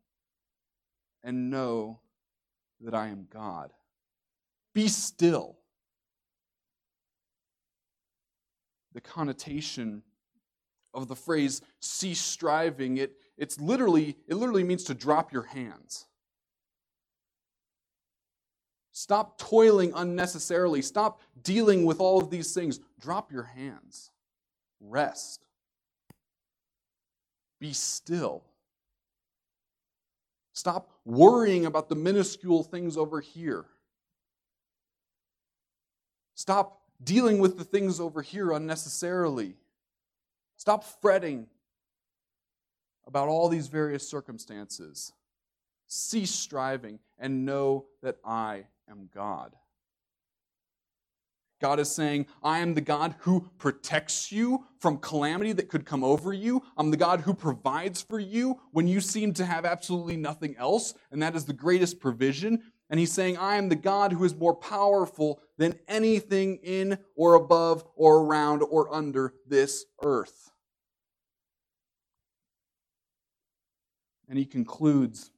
[1.23, 1.99] and know
[2.81, 3.71] that I am God.
[4.73, 5.57] Be still.
[8.93, 10.03] The connotation
[10.93, 16.07] of the phrase cease striving, it, it's literally, it literally means to drop your hands.
[18.91, 20.81] Stop toiling unnecessarily.
[20.81, 22.79] Stop dealing with all of these things.
[22.99, 24.11] Drop your hands.
[24.81, 25.45] Rest.
[27.61, 28.43] Be still.
[30.51, 33.65] Stop worrying about the minuscule things over here.
[36.33, 39.53] Stop dealing with the things over here unnecessarily.
[40.57, 41.45] Stop fretting
[43.05, 45.13] about all these various circumstances.
[45.85, 49.55] Cease striving and know that I am God.
[51.61, 56.03] God is saying, I am the God who protects you from calamity that could come
[56.03, 56.63] over you.
[56.75, 60.95] I'm the God who provides for you when you seem to have absolutely nothing else,
[61.11, 62.63] and that is the greatest provision.
[62.89, 67.35] And he's saying, I am the God who is more powerful than anything in or
[67.35, 70.51] above or around or under this earth.
[74.27, 75.31] And he concludes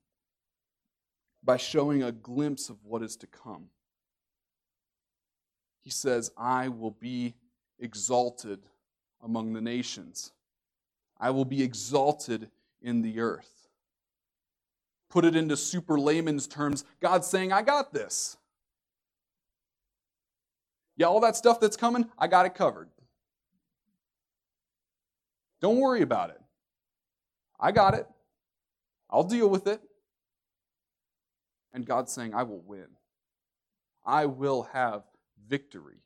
[1.43, 3.65] by showing a glimpse of what is to come.
[5.84, 7.36] He says, I will be
[7.77, 8.59] exalted
[9.21, 10.31] among the nations,
[11.19, 12.49] I will be exalted
[12.81, 13.67] in the earth.
[15.09, 18.38] Put it into super layman's terms, God's saying, I got this.
[20.97, 22.89] Yeah, all that stuff that's coming, I got it covered.
[25.61, 26.41] Don't worry about it.
[27.59, 28.07] I got it.
[29.09, 29.81] I'll deal with it.
[31.73, 32.88] And God's saying, I will win.
[34.05, 35.03] I will have
[35.48, 36.04] victory.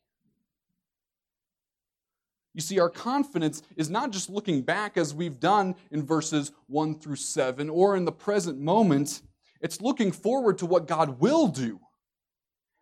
[2.53, 6.99] You see, our confidence is not just looking back as we've done in verses 1
[6.99, 9.21] through 7 or in the present moment,
[9.61, 11.79] it's looking forward to what God will do.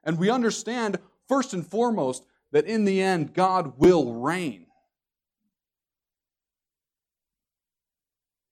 [0.05, 4.67] And we understand, first and foremost, that in the end, God will reign.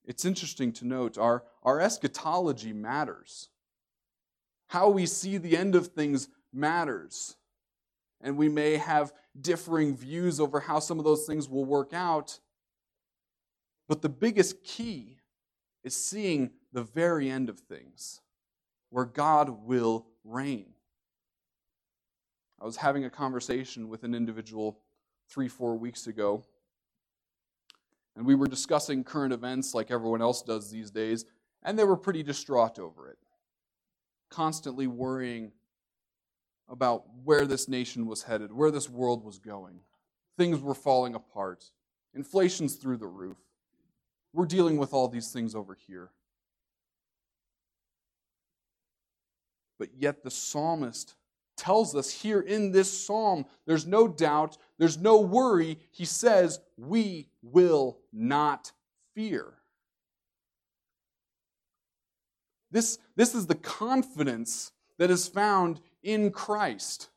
[0.06, 3.47] It's interesting to note our, our eschatology matters.
[4.68, 7.38] How we see the end of things matters.
[8.24, 12.39] And we may have differing views over how some of those things will work out.
[13.88, 15.19] But the biggest key
[15.84, 18.21] is seeing the very end of things,
[18.89, 20.74] where God will reign.
[22.59, 24.80] I was having a conversation with an individual
[25.30, 26.45] three, four weeks ago,
[28.15, 31.26] and we were discussing current events like everyone else does these days,
[31.61, 33.17] and they were pretty distraught over it
[34.34, 35.51] constantly worrying
[36.70, 39.80] about where this nation was headed, where this world was going.
[40.38, 41.66] Things were falling apart.
[42.14, 43.38] Inflation's through the roof.
[44.34, 46.09] We're dealing with all these things over here.
[49.78, 51.16] But yet the psalmist
[51.55, 55.78] tells us here in this psalm there's no doubt, there's no worry.
[55.91, 58.72] He says, We will not
[59.14, 59.53] fear.
[62.72, 67.10] This, this is the confidence that is found in Christ.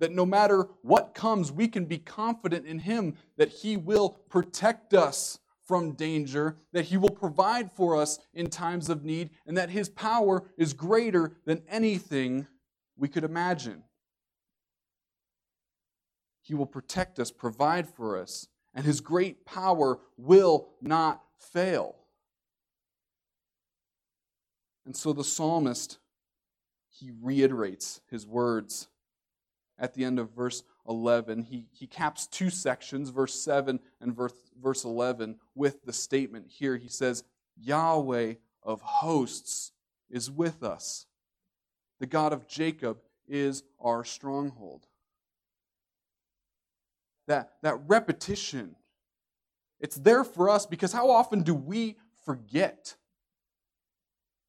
[0.00, 4.94] That no matter what comes, we can be confident in Him that He will protect
[4.94, 9.70] us from danger, that He will provide for us in times of need, and that
[9.70, 12.46] His power is greater than anything
[12.96, 13.84] we could imagine.
[16.42, 21.94] He will protect us, provide for us, and His great power will not fail.
[24.84, 25.98] And so the psalmist,
[27.02, 28.86] he reiterates his words
[29.76, 31.42] at the end of verse 11.
[31.42, 36.76] He, he caps two sections, verse 7 and verse, verse 11, with the statement here.
[36.76, 37.24] He says,
[37.56, 39.72] Yahweh of hosts
[40.10, 41.06] is with us.
[41.98, 44.86] The God of Jacob is our stronghold.
[47.26, 48.76] That, that repetition,
[49.80, 52.94] it's there for us because how often do we forget?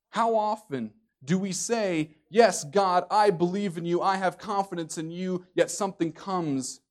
[0.10, 0.92] How often
[1.26, 5.70] do we say, Yes, God, I believe in you, I have confidence in you, yet
[5.70, 6.82] something comes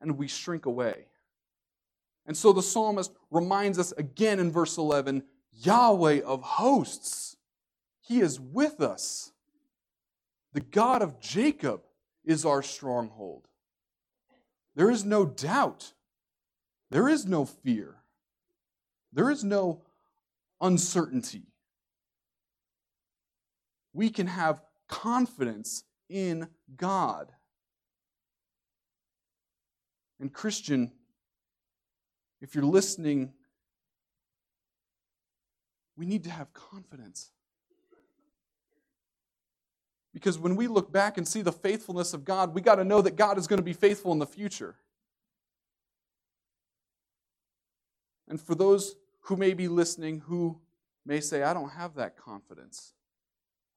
[0.00, 1.06] and we shrink away.
[2.26, 5.22] And so the psalmist reminds us again in verse 11
[5.52, 7.36] Yahweh of hosts,
[8.00, 9.32] He is with us.
[10.52, 11.82] The God of Jacob
[12.24, 13.46] is our stronghold.
[14.74, 15.92] There is no doubt.
[16.90, 17.96] There is no fear.
[19.12, 19.82] There is no
[20.60, 21.49] uncertainty.
[23.92, 27.32] We can have confidence in God.
[30.20, 30.92] And, Christian,
[32.40, 33.32] if you're listening,
[35.96, 37.30] we need to have confidence.
[40.12, 43.00] Because when we look back and see the faithfulness of God, we got to know
[43.00, 44.76] that God is going to be faithful in the future.
[48.28, 50.58] And for those who may be listening who
[51.04, 52.94] may say, I don't have that confidence,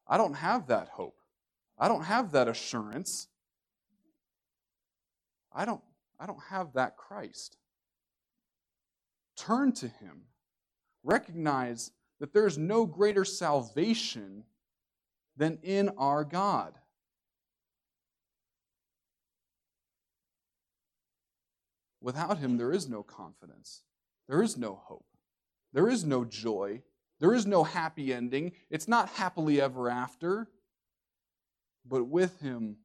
[0.08, 1.20] I don't have that hope,
[1.78, 3.28] I don't have that assurance,
[5.52, 5.82] I don't,
[6.20, 7.58] I don't have that Christ.
[9.36, 10.24] Turn to Him.
[11.04, 14.44] Recognize that there is no greater salvation
[15.36, 16.78] than in our God.
[22.02, 23.84] Without Him, there is no confidence,
[24.28, 25.06] there is no hope,
[25.72, 26.82] there is no joy,
[27.24, 28.52] there is no happy ending.
[28.70, 30.50] It's not happily ever after.
[31.86, 32.80] But with Him,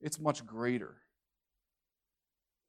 [0.00, 0.94] it's much greater.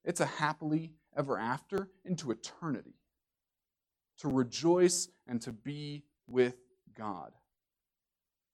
[0.03, 2.97] It's a happily ever after into eternity.
[4.17, 6.57] To rejoice and to be with
[6.93, 7.31] God.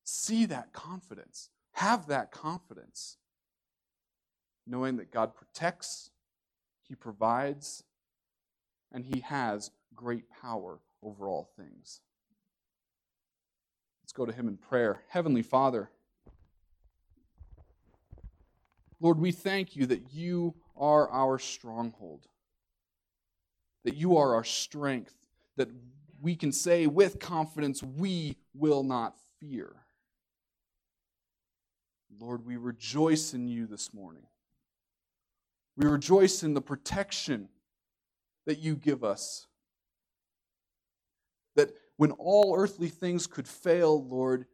[0.04, 1.50] See that confidence.
[1.72, 3.18] Have that confidence.
[4.68, 6.12] Knowing that God protects,
[6.88, 7.84] He provides,
[8.92, 12.02] and He has great power over all things.
[14.04, 15.04] Let's go to Him in prayer.
[15.10, 15.90] Heavenly Father,
[19.00, 22.28] Lord, we thank you that you are our stronghold,
[23.86, 25.16] that you are our strength,
[25.56, 25.70] that
[26.22, 29.76] we can say with confidence, we will not fear.
[32.20, 34.24] Lord, we rejoice in you this morning.
[35.78, 37.48] We rejoice in the protection
[38.46, 39.48] that you give us.
[41.56, 44.46] That when all earthly things could fail, Lord,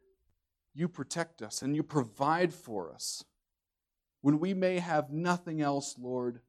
[0.74, 3.24] you protect us and you provide for us.
[4.20, 6.40] When we may have nothing else, Lord,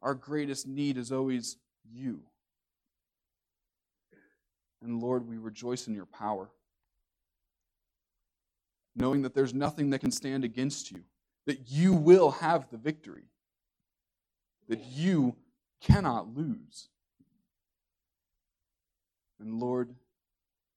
[0.00, 1.56] our greatest need is always
[1.92, 2.22] you.
[4.82, 6.50] And Lord, we rejoice in your power
[8.96, 11.02] knowing that there's nothing that can stand against you,
[11.46, 13.24] that you will have the victory,
[14.68, 15.36] that you
[15.80, 16.88] cannot lose.
[19.40, 19.94] And Lord,